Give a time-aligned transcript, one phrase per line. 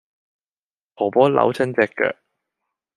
[0.95, 2.15] 婆婆扭親隻腳